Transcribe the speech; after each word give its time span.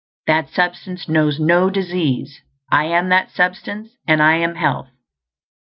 __That 0.33 0.49
Substance 0.49 1.07
knows 1.07 1.39
no 1.39 1.69
disease; 1.69 2.41
I 2.71 2.85
am 2.85 3.09
that 3.09 3.29
Substance, 3.29 3.97
and 4.07 4.19
I 4.19 4.37
am 4.37 4.55
Health. 4.55 4.89